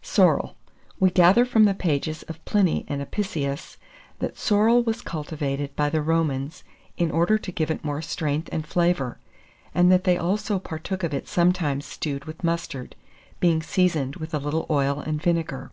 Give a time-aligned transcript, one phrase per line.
[0.00, 0.56] [Illustration: SORREL.] SORREL.
[1.00, 3.78] We gather from the pages of Pliny and Apicius,
[4.18, 6.64] that sorrel was cultivated by the Romans
[6.98, 9.16] in order to give it more strength and flavour,
[9.74, 12.94] and that they also partook of it sometimes stewed with mustard,
[13.40, 15.70] being seasoned with a little oil and vinegar.